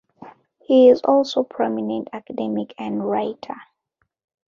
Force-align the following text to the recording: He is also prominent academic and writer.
He 0.63 0.89
is 0.89 1.01
also 1.03 1.43
prominent 1.43 2.07
academic 2.11 2.73
and 2.79 3.07
writer. 3.07 3.53